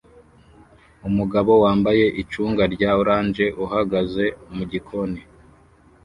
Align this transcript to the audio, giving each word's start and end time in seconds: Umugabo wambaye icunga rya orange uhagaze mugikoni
Umugabo 1.07 1.51
wambaye 1.63 2.05
icunga 2.21 2.63
rya 2.73 2.89
orange 3.01 3.45
uhagaze 3.63 4.25
mugikoni 4.55 5.21